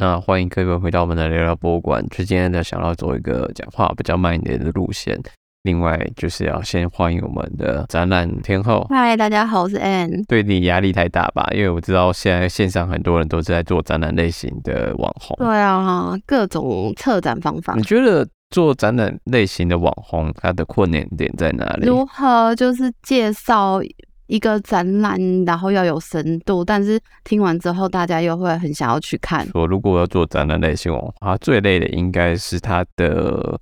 [0.00, 2.00] 那欢迎各位回到我们的聊聊博物馆。
[2.08, 5.20] 就今天的想要做一个讲话比较慢一点的路线。
[5.64, 8.86] 另外就是要先欢迎我们的展览天后。
[8.90, 10.24] 嗨，大家好，我是 Ann。
[10.28, 11.44] 对你压力太大吧？
[11.52, 15.36] 因为我知道现在线上很多人都是在做展览类型的网红。
[15.38, 17.74] 对啊，各种策展方法。
[17.74, 21.88] 你觉得做展览类型的网红，它的困难点在哪里？
[21.88, 23.80] 如何就是介绍
[24.28, 29.44] 一个展览，然后要有深度，但是听完之后大家又会很想要去看。
[29.48, 33.60] 说如果要做展览类型网红，它最累的应该是它的。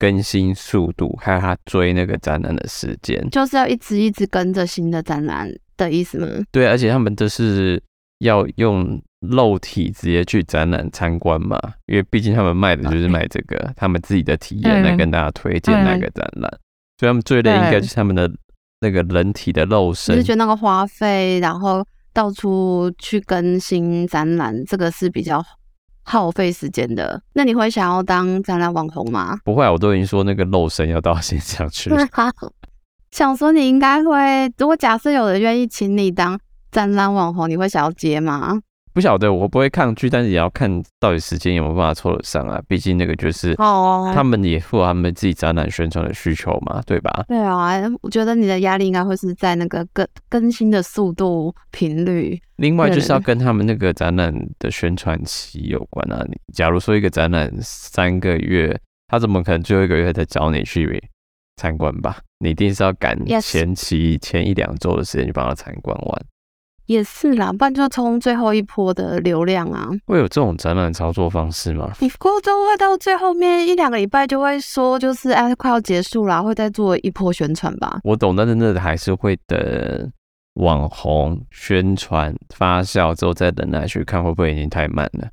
[0.00, 6.28] 更新速度，还有他追那个展览的时间，就是要一直一直跟着新的展览的意思吗？
[6.52, 7.82] 对，而且他们都是
[8.20, 16.48] 要用肉体直接去展览参观嘛，因为毕竟他们卖的就是卖这个他们自己的体验来跟大家推荐那个展览，
[16.98, 18.30] 所以他们最累应该就是他们的
[18.80, 25.44] 那个人体的肉身，你是觉得那个花费，然后到处去更新展览，这个是比较。
[26.10, 29.38] 耗费时间的，那你会想要当展览网红吗？
[29.44, 31.98] 不会啊，我都已经说那个肉身要到现场去了。
[33.12, 38.58] 想说你应该会，如果假设有人愿意请你当展览网红，你会想要接吗？
[38.92, 42.60] 不晓得，我不会抗拒，但是也要看到底时间有没有办法凑得上啊。
[42.66, 47.24] 毕竟那个就是哦，他们也符合他们自己展览宣传的需求嘛，对吧？
[47.28, 52.40] 对啊，我觉得你的压力应该会是在那个更更新的速度频率。
[52.56, 56.24] 另外就是要跟他们那个展览的宣传期有关啊。
[56.28, 61.00] 你假如说一个展览三个月，他怎么可能最后一个月才找你去
[61.56, 62.18] 参观吧？
[62.40, 66.24] 你一定是要赶前期前一两周的时间去帮他参观完。
[66.88, 69.90] 也是啦，不然就冲最后一波的流量啊！
[70.06, 71.92] 会有这种展览操作方式吗？
[72.00, 78.00] 你过都会到最后面一两个礼拜就会说，就是哎，快要结束啦，会再做一波宣传吧。
[78.04, 80.10] 我懂，但是那还是会等
[80.54, 85.28] 网红宣传发酵之后再等来去看，会不会已经太慢了？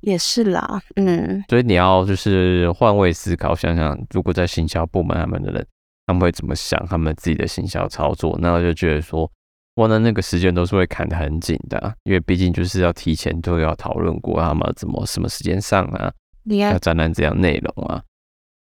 [0.00, 1.44] 也是啦，嗯。
[1.48, 5.64] 所以你要就是换位思考，想想如果在行销部门他们的人，
[6.08, 8.36] 他们会怎么想他们自己的行销操作？
[8.42, 9.30] 那我就觉得说。
[9.76, 16.12] 我的那个时间都是会砍得很紧的，因为毕竟就是要提前都要讨论过他们怎么什么时间上啊，
[16.44, 18.02] 要展览怎样内容啊，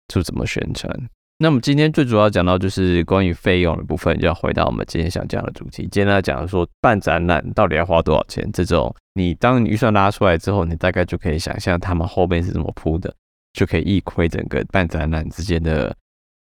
[0.07, 0.91] 就怎么宣传。
[1.37, 5.83] 那么今天最主要讲到就是关于费用的部分，就要回到我们今天想讲的主题。
[5.91, 8.49] 今天来讲说办展览到底要花多少钱？
[8.51, 13.13] 这种你当你预算拉出来之后，你大概就可以想象他们后面是怎么铺的，
[13.53, 15.95] 就可以一窥整个办展览之间的。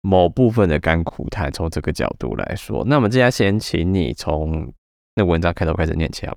[0.07, 4.73] 某部分的甘苦谈，从这个角度来说，那我们接下来先请你从
[5.17, 6.37] 那文章开头开始念起，好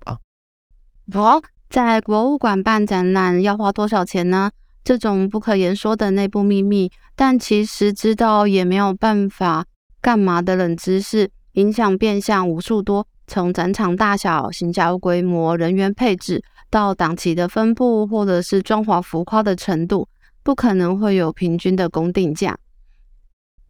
[1.11, 1.39] 不好？
[1.69, 4.49] 在博物馆办展览要花多少钱呢？
[4.83, 9.63] 这种不可言说的内部秘密，但其实知道也没有办法
[10.01, 13.05] 干嘛的冷知识，影响变相无数多。
[13.27, 20.07] 从展场大小、行销规模、人员配置到档期的分布，或者是装潢浮夸的程度，
[20.41, 22.57] 不可能会有平均的公定价。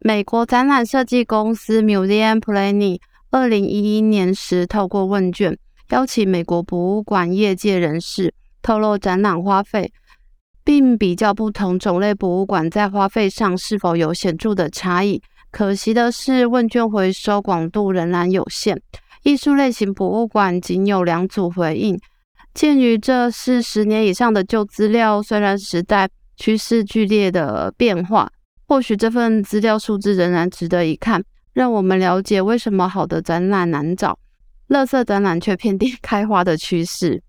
[0.02, 2.98] 美国展览设计公司 Museum Planning
[3.30, 5.58] 二零一一年时透过问卷
[5.90, 9.92] 邀请美国博物馆业界人士透露展览花费，
[10.64, 15.20] 并比较不同种类博物馆在花费上是否有显著的差异。
[15.50, 18.80] 可惜的是，问卷回收广度仍然有限，
[19.24, 22.00] 艺术类型博物馆仅有两组回应。
[22.54, 28.30] 鉴于这是十年以上的旧资料，虽然时代趋势剧烈的变化。
[28.70, 31.20] 或许这份资料数字仍然值得一看，
[31.54, 34.16] 让我们了解为什么好的展览难找，
[34.68, 37.20] 垃圾展览却遍地 开花的趋势。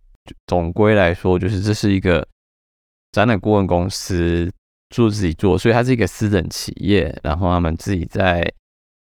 [0.45, 2.27] 总归来说，就是这是一个
[3.11, 4.51] 展览顾问公司
[4.91, 8.47] 做自己做，所以它是一个私人企业，然后他们自己在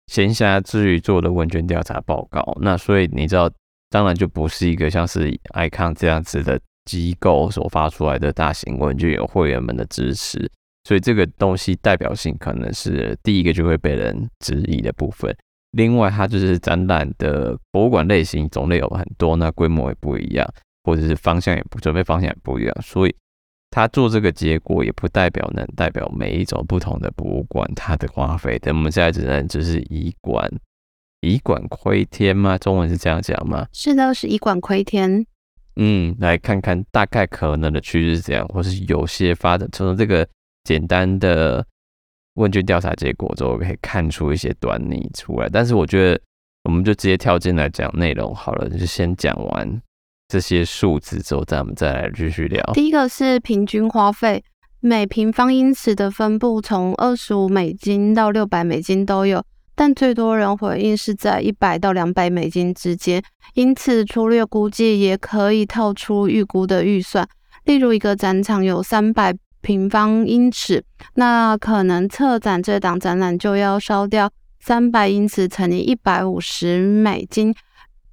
[0.08, 2.58] 闲暇之余做的问卷调查报告。
[2.60, 3.48] 那所以你知道，
[3.88, 10.50] 当然就不是一个像是 icon 这样子的机构所发出来的大型问卷，有会员们的支持。
[10.86, 15.36] 所以这个东西代表性可能是第一个就会被人质疑的部分。
[15.72, 20.48] 另外，它就是展览的博物馆类型种类有很多，那规模也不一样，
[20.84, 22.72] 或者是方向也不准备方向也不一样。
[22.80, 23.12] 所以，
[23.68, 28.56] 他做这个结果也不代表能代表每一种不同的博物馆它的花费。
[28.60, 30.48] 等我们现在只能只是以馆
[31.20, 32.56] 以馆窥天吗？
[32.56, 33.66] 中文是这样讲吗？
[33.72, 35.26] 是的，是以馆窥天。
[35.74, 40.26] 嗯，来看看大概可能的趋势是怎样，或是有些发展从这个。
[40.66, 41.64] 简单的
[42.34, 45.48] 问卷调查结果之后，可以看出一些端倪出来。
[45.48, 46.20] 但是我觉得，
[46.64, 49.80] 我们就直接跳进来讲内容好了，就先讲完
[50.26, 52.60] 这些数字之后，咱们再来继续聊。
[52.74, 54.42] 第一个是平均花费，
[54.80, 59.42] 每平方英尺的分布从二十五美金到六百美金都有，
[59.76, 63.22] 但最多人回应是在一百到两百美金之间。
[63.54, 67.26] 因此，粗略估计也可以套出预估的预算。
[67.64, 69.34] 例如一个展场有三百
[69.66, 70.84] 平方英尺，
[71.14, 74.30] 那可能策展这档展览就要烧掉
[74.60, 77.52] 三百英尺乘以一百五十美金，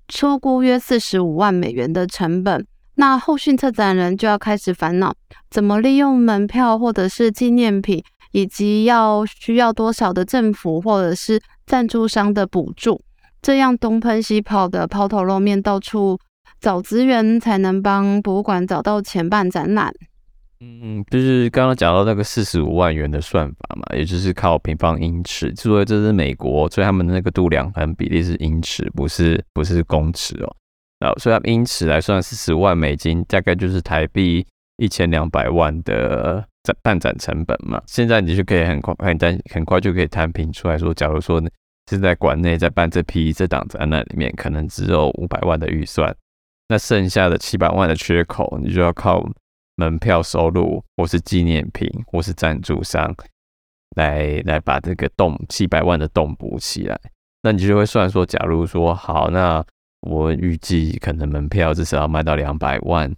[0.07, 2.65] 初估约四十五万美元的成本。
[2.95, 5.13] 那后续策展人就要开始烦恼，
[5.51, 12.99] 怎么利用门票或者是纪念品，以及要需要多少的政府或者是赞助商的补助，
[13.43, 16.17] 这样东奔西跑的抛头露面，到处
[16.59, 19.93] 找资源，才能帮博物馆找到钱办展览。
[20.65, 30.55] 嗯，就是刚刚讲到那个四十五万元的算法嘛，也就是靠平方英尺，所以这是美国，所以他们的那个度量衡比例是英尺，不是不是公尺哦。
[31.19, 34.45] 所以，因此来算四十万美金，大概就是台币
[34.77, 37.81] 一千两百万的展办展成本嘛。
[37.85, 41.43] 现在你就可以很快、很单、很快就可以摊平出来说，假如说
[41.89, 46.15] 是在馆内在办这批这档展览里面，可能只有五百万的预算，
[46.69, 49.21] 那剩下的七百万的缺口，你就要靠
[49.75, 53.13] 门票收入，或是纪念品，或是赞助商
[53.95, 56.99] 来来把这个洞七百万的洞补起来。
[57.41, 59.65] 那你就会算说，假如说好，那
[60.01, 63.11] 我预计可能门票至少要卖到两百万，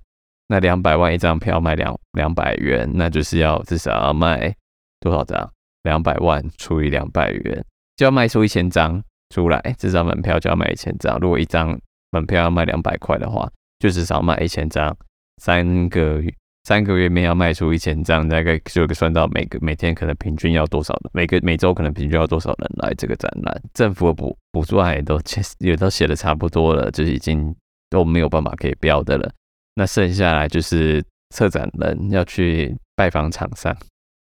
[0.47, 4.55] 那两百万一张票卖两两百元，那就是要至少要卖
[5.01, 5.51] 多少张？
[5.83, 7.65] 两百万除以两百元，
[7.97, 11.19] 就要卖出一千张出来，这张门票就要卖一千张。
[11.19, 11.77] 如果一张
[12.11, 14.95] 门票要卖两百块的话，就至少卖一千张，
[15.41, 16.23] 三个。
[16.65, 23.61] 三个月面要卖出一千张，大概就算到每个每天可能平均要多少人，每个每周可能平均要多少人来这个展览。
[23.71, 25.21] 政府的补补助案也都
[25.59, 27.55] 也都写的差不多了，就是已经
[27.89, 29.31] 都没有办法可以标的了。
[29.75, 33.75] 那剩下来就是策展人要去拜访厂商，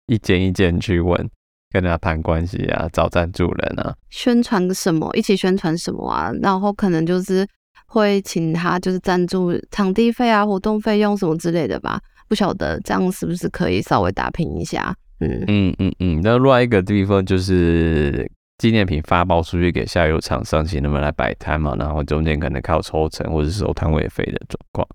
[0.06, 1.30] 一间一间去问，
[1.72, 7.46] 跟他谈关系啊，找赞助人啊，宣传什么，一起宣传什么啊，然后可能就是
[7.90, 12.00] 会请他就是赞助场地费啊、活动费用什么之类的吧。
[12.28, 14.96] 不晓得这样是不是可以稍微打平一下？
[15.20, 16.22] 嗯嗯嗯嗯。
[16.24, 24.88] 那另外一个地方就是纪念品发包出去给下游厂商，请他们来摆摊嘛，然后中间可能靠抽成或者是收摊位费的状况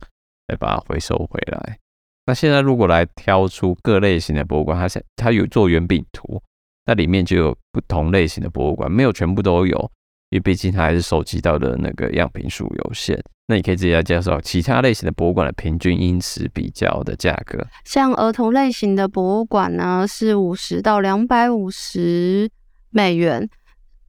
[0.46, 1.76] 来把它回收回来。
[2.26, 6.40] 那现在如果来挑出各类型的博物馆，它它有做圆饼图，
[6.86, 9.90] 那里面就有不同类型的博物馆，没有全部都有，
[10.30, 13.22] 因为毕竟它还是收集到的那个样品数有限。
[13.46, 17.62] 那你可以直接来介绍其他类型的博物馆的平均英尺比较的价格。
[17.84, 22.50] 像儿童类型的博物馆呢，是五十到两百五十
[22.88, 23.46] 美元，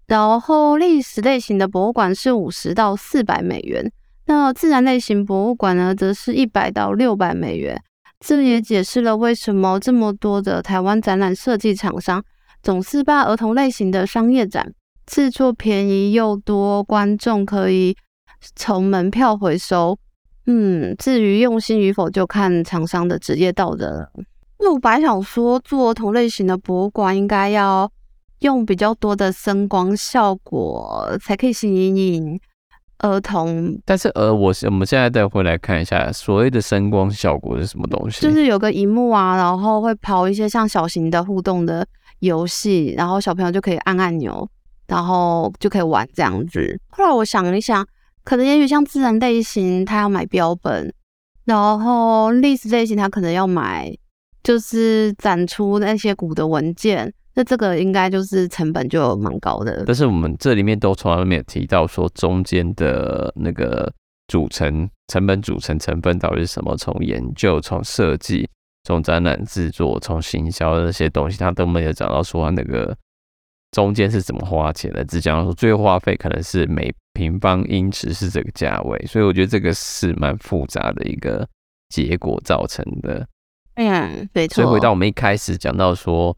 [0.08, 3.92] 然后历史类型的博物馆是五十到四百美元。
[4.28, 7.80] 那自然类型博物馆呢，则是一百到六百美元。
[8.22, 12.24] 这也解释了为什么这么多的台湾展览设计厂商
[12.64, 14.74] 总是把儿童类型的商业展
[15.06, 17.96] 制作便宜又多观众可以。
[18.56, 19.98] 从门票回收，
[20.46, 24.12] 嗯，至于用心与否，就看厂商的职业道德了。
[24.60, 27.92] 那我本来想说，做同类型的博物馆，应该要
[28.42, 32.40] 用比较多的声光效果，才可以吸引
[33.00, 33.82] 儿童。
[33.84, 38.22] 但是，呃，我我们现在再回来看一下，所谓的声光效果是什么东西？
[38.22, 41.84] 就是有个荧幕啊，然后会跑一些像小型的互动的
[42.20, 44.48] 游戏，然后小朋友就可以按按钮，
[44.88, 46.80] 然后就可以玩这样子。
[46.90, 47.86] 后来我想一想。
[48.26, 50.92] 可能也许像自然类型，他要买标本，
[51.44, 53.96] 然后历史类型他可能要买，
[54.42, 59.84] 就是展出那些古的文件，那这个应该就是成本就蛮高的。
[59.86, 63.94] 但是我们这里面都从来没有提到说中间的那个
[64.28, 68.50] 组成成本组成成分到底是什么，从研究、从设计、
[68.86, 72.98] 从展览制作、从行销的那些东西，他都没有讲到说那个
[73.76, 76.92] 中间是怎么花钱的，只讲到说最后花费可能是每。
[77.16, 81.48] 平方英尺是这个价位，所以我觉得这个是蛮复杂的一个
[81.88, 83.26] 结果造成的。
[83.76, 84.56] 嗯，没错。
[84.56, 86.38] 所以回到我们一开始讲到说，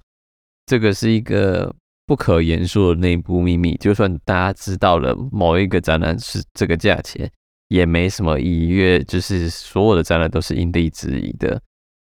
[0.68, 1.74] 这个是一个
[2.06, 7.28] 不可言说的内部秘密，就算大家知道了某一个展览是这个价钱，
[7.70, 11.60] 也没什么意义，因为就是所有的展览都是因地制宜的，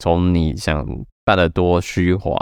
[0.01, 0.87] 从你想
[1.25, 2.37] 办的多虚华。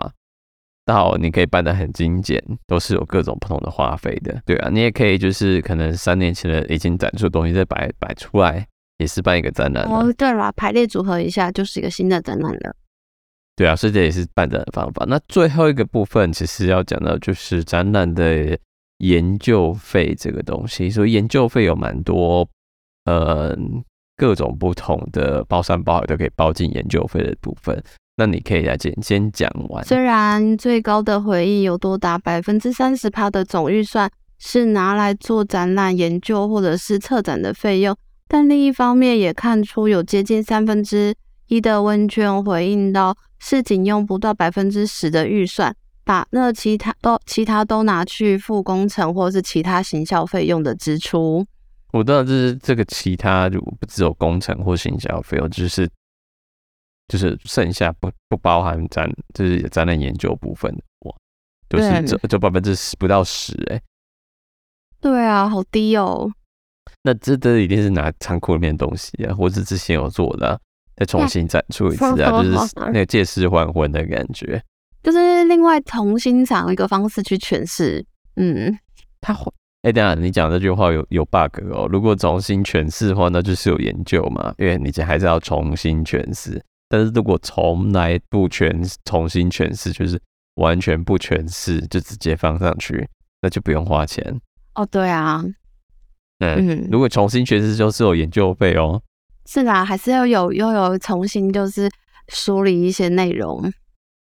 [0.89, 8.67] 到你可以办得很精简，都是有各种不同的花费的，对啊，你也可以就是可能三年前的已经展出的东西再摆摆出来，
[8.97, 9.85] 也是办一个展览。
[9.85, 12.75] 哦，对了，排列组合一下就是一个新的展览了。
[13.55, 15.05] 对啊，所以这也是办展的方法。
[15.07, 18.59] 那最后一个部分其实要讲到就是展览的
[18.99, 22.49] 研究费这个东西，所以研究费有蛮多，
[23.05, 23.55] 呃，
[24.17, 27.79] 各种不同的包山包海都可以包进研究费的部分。
[28.19, 29.85] 那你可以来先先讲完。
[29.85, 37.97] 虽然最高的回忆有多达百分之三十趴的总预算是拿来做展览研究或者是策展的费用，
[38.27, 41.15] 但另一方面也看出有接近三分之
[41.47, 45.73] 一的问卷回应到，是仅用不到百分之十的预算，
[46.05, 51.47] 把那其他都其他都拿去付工程或是其他行销费用的支出。
[51.93, 55.89] 我当然，就是这个其他就不只有工程或行销费用，就是
[57.09, 61.17] 就是剩下不不包含展就是展览研究部分的哇，
[61.69, 63.83] 就是这就百分之十不到十哎、欸。
[65.01, 66.31] 对啊，好低哦。
[67.03, 70.61] 那这这一定是拿仓库里面的东西啊，或是之前有做的、啊，
[70.97, 74.63] 再重新展出一次啊，就是那个借尸还魂的感觉，
[75.03, 78.05] 就是另外重新找一个方式去诠释。
[78.37, 78.77] 嗯，
[79.21, 79.37] 他
[79.83, 81.87] 哎，等下你讲这句话有有 bug 哦。
[81.89, 86.61] 如果重新诠释的话，那就是有研究嘛，因为你这还是要重新诠释。
[86.89, 90.21] 但是如果从来不全重新诠释，就是
[90.55, 93.09] 完全不诠释，就直接放上去，
[93.43, 94.41] 那就不用花钱。
[94.75, 95.45] 哦，对啊，
[96.39, 99.03] 嗯，嗯，如果重新诠释就是有研究费哦。
[99.47, 101.91] 是啦，还是要有又有重新就是
[102.29, 103.73] 梳理一些内容，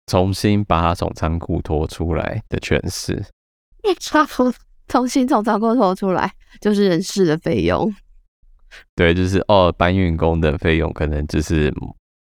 [0.06, 3.25] 重新把它从仓库拖出来的诠释。
[4.87, 6.30] 重新从仓库拖出来
[6.61, 7.94] 就是人事的费用。
[8.94, 11.73] 对，就是哦，搬运工的费用可能就是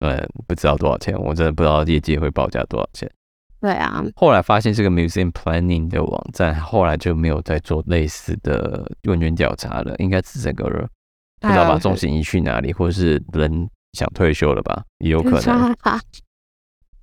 [0.05, 3.09] 嗯，不知道多少钱，我真的不知道业界会报价多少钱。
[3.61, 10.85] 对啊，后来发现这个 Museum Planning 的网站后来就没有再做类似的问卷调查了，应该是整个人
[11.41, 15.77] 不知道把重心移去哪里，或者是人想退休了吧，也有可能。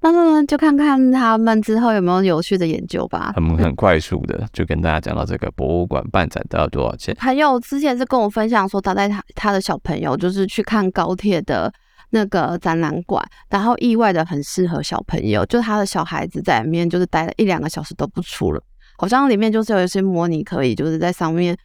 [0.01, 3.31] 那么就看看他们之后有没有有趣的研究吧。
[3.35, 7.15] 很很快速的就跟大家讲到这个博物馆办展都要多少钱。
[7.17, 11.73] 朋友之前是跟我分享说，他带他他的小朋友就是去看高铁的。
[12.11, 18.61] 那个展览馆，然后意外的很适合小朋友，就他的小孩子在里面就是待了一两个小时都不出了，
[18.97, 21.55] 好像里面就是有一些模拟可以就是在上面，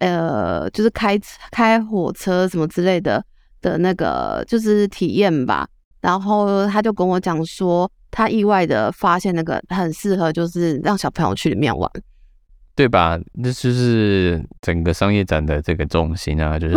[0.00, 1.18] 呃，就是开
[1.50, 3.24] 开火车什么之类的
[3.60, 5.68] 的那个就是体验吧。
[6.00, 11.88] 然后他就跟我讲说，他意外的发现那个很适合就是让小朋友去里面玩，
[12.74, 13.18] 对吧？
[13.34, 16.74] 那就是整个商业展的这个重心啊，就是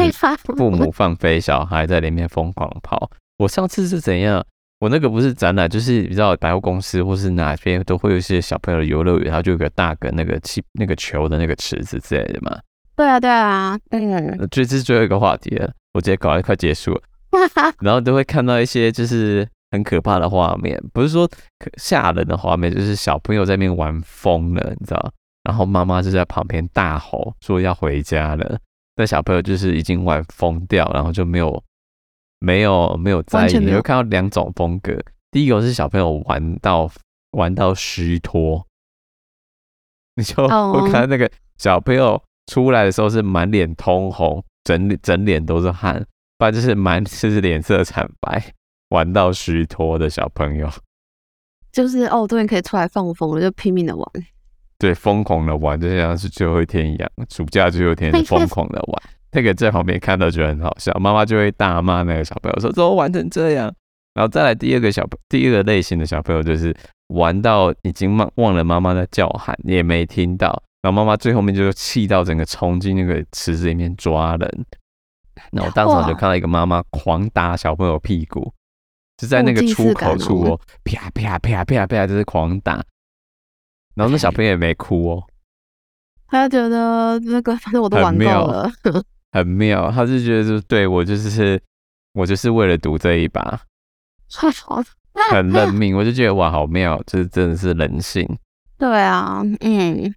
[0.58, 3.10] 父母放飞小孩在里面疯狂跑。
[3.38, 4.46] 我上次是怎样？
[4.80, 12.60] 我那个不是展览，就是你知道百货公司或是哪边都会有一些小朋友的游乐园，然后就有个大个那个气那个球的那个池子之类的嘛。
[12.96, 14.48] 对啊，对啊，嗯。
[14.52, 17.02] 这是最后一个话题了，我直接搞得快结束了。
[17.82, 25.12] 然后都会看到一些就是很可怕的画面，不是说可吓人的画面，就是小朋友在那边玩疯了，你知道？
[25.46, 28.60] 然后妈妈就在旁边大吼说要回家了，
[28.98, 31.64] 那小朋友就是已经玩疯掉，然后就没有。
[32.40, 34.94] 没有没有在意，你会看到两种风格。
[35.32, 36.92] 第一个是小朋友玩到
[37.32, 38.64] 玩到虚脱，
[40.16, 46.06] 你就我看那个小朋友出来的时候是满脸通红，整整脸都是汗，
[46.38, 48.54] 不然就是满就是脸色惨白，
[48.90, 50.70] 玩到虚脱的小朋友，
[51.72, 54.06] 就是哦，终于可以出来放风了，就拼命的玩，
[54.78, 59.02] 对，疯狂的玩，就像是最后一天一样，暑假最后一天疯狂的玩。
[59.32, 63.74] 那个在旁边看到觉得很好笑，妈妈就会大骂那个小朋友说：“怎么玩成这样？”
[64.16, 66.74] 然后再来第二个小第二个类型的小朋友就是
[67.08, 74.66] 玩到已经忘忘了妈妈在叫喊，也没听到，然后妈妈最后面就气到整个冲进那个池子里面抓人。
[75.52, 78.54] 那我当场就看到一个妈妈狂打小朋友屁股，
[79.18, 82.82] 就在那个出口处哦，啪啪啪啪啪，就是狂打。
[83.96, 85.24] 然后那小朋友也没哭哦，
[86.28, 88.70] 他觉得那个反正我都玩够了。
[89.32, 91.62] 很妙，他就觉得就对我就是
[92.14, 93.62] 我就是为了赌这一把，
[95.32, 95.96] 很认命。
[95.96, 98.28] 我就觉得哇，好妙，就是真的是人性。
[98.78, 100.14] 对啊，嗯，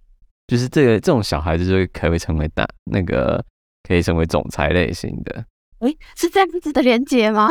[0.47, 3.43] 就是这个这种小孩子就可以成为大那个
[3.87, 5.45] 可以成为总裁类型的。
[5.79, 7.49] 诶，是这样子的连接吗？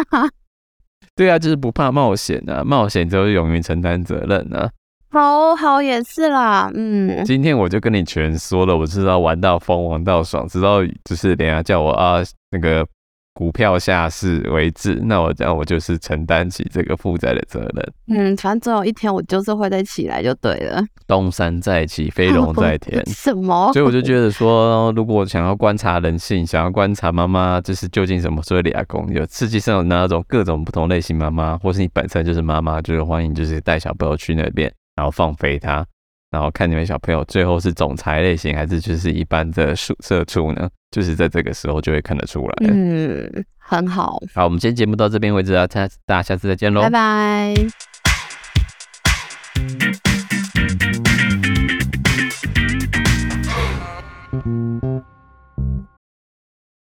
[1.14, 4.70] 对啊，就是不怕冒险啊，冒险就勇于承担责任啊。
[5.10, 12.86] 好好也是啦，嗯，今天我就跟你全说了，我知道玩到疯，玩到爽，直到就是等下叫我啊那个
[13.32, 17.92] 股票下市为止，那我这样我就是承担起这个负债的责任。
[18.08, 20.82] 嗯，反正总有一天我就是会再起来就对了。
[21.06, 23.02] 东山再起，飞龙在 天。
[23.06, 23.72] 什么？
[23.72, 34.70] 所以我就觉得说，如果想要观察人性，想要观察妈妈，就是究竟什么所谓的阿公，有世界上有哪种各种不同类型妈妈，或是你本身就是妈妈，就是欢迎就是带小朋友去那边。
[34.99, 35.87] 然后放飞他，
[36.33, 40.69] 然后看你们小朋友最后是总裁类型，还是就是一般的宿舍处呢？
[40.90, 42.55] 就是在这个时候就会看得出来。
[42.62, 44.21] 嗯，很好。
[44.35, 45.69] 好，我们今天节目到这边为止啊，
[46.05, 47.55] 大家下次再见喽，拜拜。